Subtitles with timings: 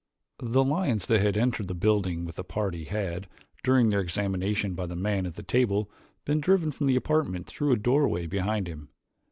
[0.39, 3.27] The lions that had entered the building with the party had,
[3.63, 5.91] during their examination by the man at the table,
[6.25, 8.89] been driven from the apartment through a doorway behind him.